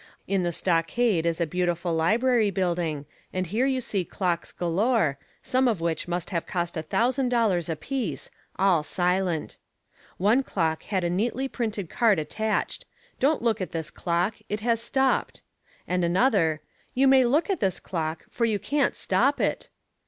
In 0.25 0.41
the 0.41 0.51
stockade 0.51 1.27
is 1.27 1.39
a 1.39 1.45
beautiful 1.45 1.93
library 1.93 2.49
building 2.49 3.05
and 3.31 3.45
here 3.45 3.67
you 3.67 3.79
see 3.79 4.03
clocks 4.03 4.51
galore, 4.51 5.19
some 5.43 5.67
of 5.67 5.79
which 5.79 6.07
must 6.07 6.31
have 6.31 6.47
cost 6.47 6.75
a 6.75 6.81
thousand 6.81 7.29
dollars 7.29 7.69
a 7.69 7.75
piece, 7.75 8.31
all 8.57 8.81
silent. 8.81 9.57
One 10.17 10.41
clock 10.41 10.81
had 10.85 11.03
a 11.03 11.09
neatly 11.11 11.47
printed 11.47 11.87
card 11.87 12.17
attached, 12.17 12.83
"Don't 13.19 13.43
look 13.43 13.61
at 13.61 13.73
this 13.73 13.91
clock 13.91 14.33
it 14.49 14.61
has 14.61 14.81
stopped." 14.81 15.43
And 15.87 16.03
another, 16.03 16.61
"You 16.95 17.07
may 17.07 17.23
look 17.23 17.47
at 17.51 17.59
this 17.59 17.79
clock, 17.79 18.25
for 18.31 18.45
you 18.45 18.57
can't 18.57 18.95
stop 18.95 19.39
it!" 19.39 19.69